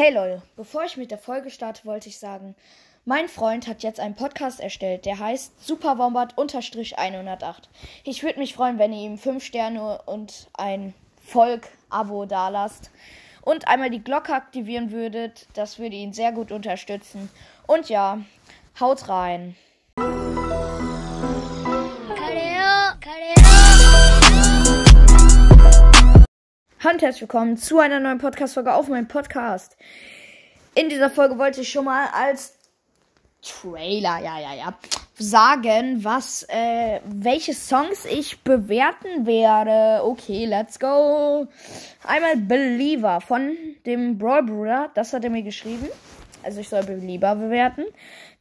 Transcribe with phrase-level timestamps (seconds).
[0.00, 2.54] Hey Leute, bevor ich mit der Folge starte, wollte ich sagen,
[3.04, 7.62] mein Freund hat jetzt einen Podcast erstellt, der heißt Superwombat-108.
[8.04, 10.94] Ich würde mich freuen, wenn ihr ihm 5 Sterne und ein
[11.26, 12.92] Volk-Abo dalasst
[13.42, 15.48] und einmal die Glocke aktivieren würdet.
[15.54, 17.28] Das würde ihn sehr gut unterstützen.
[17.66, 18.20] Und ja,
[18.78, 19.56] haut rein.
[26.80, 29.76] Hallo und herzlich willkommen zu einer neuen Podcast-Folge auf meinem Podcast.
[30.76, 32.56] In dieser Folge wollte ich schon mal als
[33.42, 34.78] Trailer, ja, ja, ja,
[35.18, 40.04] sagen, was, äh, welche Songs ich bewerten werde.
[40.04, 41.48] Okay, let's go.
[42.04, 45.88] Einmal Believer von dem Brawl Bruder, das hat er mir geschrieben.
[46.44, 47.86] Also ich soll Believer bewerten.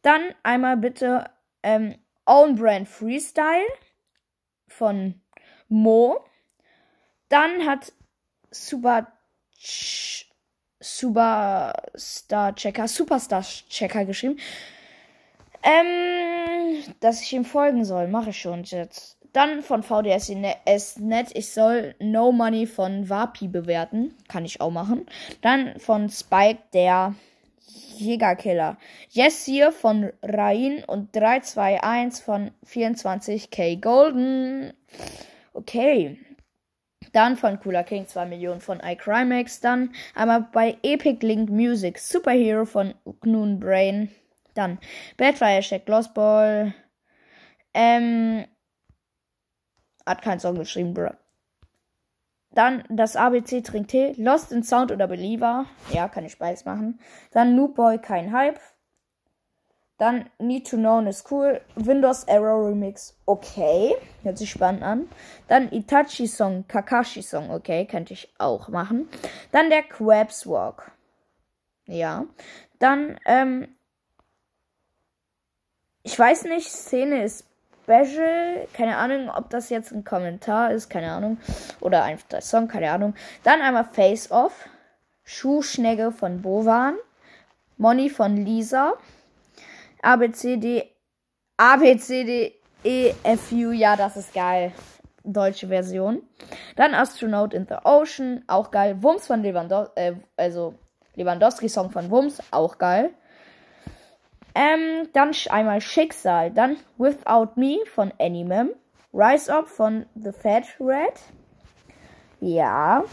[0.00, 1.26] Dann einmal bitte
[1.62, 3.68] ähm, Own Brand Freestyle
[4.68, 5.20] von
[5.68, 6.24] Mo.
[7.28, 7.92] Dann hat
[8.52, 9.08] Super
[10.80, 14.38] Superstar Checker, Superstar Checker geschrieben.
[15.62, 19.16] Ähm, dass ich ihm folgen soll, mache ich schon jetzt.
[19.32, 20.28] Dann von VDS
[20.98, 24.14] Net, ich soll No Money von Vapi bewerten.
[24.28, 25.06] Kann ich auch machen.
[25.40, 27.14] Dann von Spike, der
[27.96, 28.76] Jägerkiller.
[29.10, 34.74] Yes hier von Rain und 321 von 24k Golden.
[35.54, 36.18] Okay.
[37.12, 39.60] Dann von Cooler King 2 Millionen von iCrimex.
[39.60, 44.10] Dann einmal bei Epic Link Music Superhero von Gnun Brain.
[44.54, 44.78] Dann
[45.16, 46.74] Badfire Shack Lost Ball.
[47.74, 48.46] Ähm.
[50.04, 51.10] Hat keinen Song geschrieben, bro.
[52.54, 54.14] Dann das ABC Trink Tee.
[54.16, 55.66] Lost in Sound oder Believer.
[55.90, 57.00] Ja, kann ich beides machen.
[57.30, 58.60] Dann Noob Boy, kein Hype.
[59.98, 61.60] Dann Need to Know ist cool.
[61.76, 63.94] Windows Error Remix, okay.
[64.22, 65.08] Hört sich spannend an.
[65.48, 67.86] Dann Itachi Song, Kakashi Song, okay.
[67.86, 69.08] Könnte ich auch machen.
[69.52, 70.90] Dann der Crabs Walk.
[71.86, 72.24] Ja.
[72.78, 73.68] Dann, ähm,
[76.02, 77.46] ich weiß nicht, Szene ist
[77.84, 78.66] Special.
[78.72, 81.38] Keine Ahnung, ob das jetzt ein Kommentar ist, keine Ahnung.
[81.80, 83.14] Oder einfach der Song, keine Ahnung.
[83.42, 84.68] Dann einmal Face Off.
[85.24, 86.96] Schuhschnecke von Bovan.
[87.76, 88.94] Money von Lisa.
[90.02, 90.84] A, B, C, D,
[91.56, 93.70] A, B, C, D, E, F, U.
[93.70, 94.72] Ja, das ist geil.
[95.22, 96.22] Deutsche Version.
[96.74, 98.42] Dann Astronaut in the Ocean.
[98.48, 99.00] Auch geil.
[99.00, 100.00] Wumms von Lewandowski.
[100.00, 100.74] Äh, also
[101.14, 102.40] Lewandowski-Song von Wumms.
[102.50, 103.10] Auch geil.
[104.56, 106.50] Ähm, dann einmal Schicksal.
[106.50, 108.70] Dann Without Me von Animem.
[109.14, 111.14] Rise Up von The Fat Red.
[112.40, 113.04] Ja.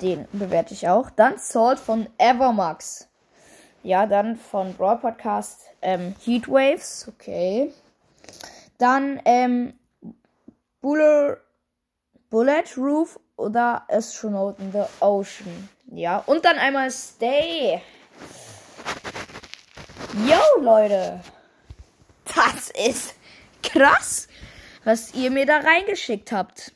[0.00, 1.10] Den bewerte ich auch.
[1.10, 3.09] Dann Salt von Evermax.
[3.82, 7.72] Ja, dann von Brawl Podcast ähm, Heatwaves, okay.
[8.76, 9.72] Dann ähm,
[10.82, 11.38] Bullet,
[12.28, 15.70] Bullet Roof oder Astronaut in the Ocean.
[15.92, 17.80] Ja, und dann einmal Stay.
[20.26, 21.20] Yo, Leute.
[22.34, 23.14] Das ist
[23.62, 24.28] krass,
[24.84, 26.72] was ihr mir da reingeschickt habt.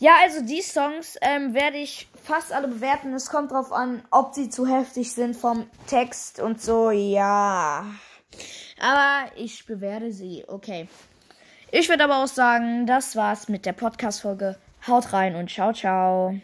[0.00, 3.14] Ja, also die Songs ähm, werde ich fast alle bewerten.
[3.14, 6.90] Es kommt drauf an, ob sie zu heftig sind vom Text und so.
[6.90, 7.86] Ja.
[8.80, 10.44] Aber ich bewerte sie.
[10.48, 10.88] Okay.
[11.70, 14.56] Ich würde aber auch sagen, das war's mit der Podcast-Folge.
[14.86, 16.34] Haut rein und ciao, ciao.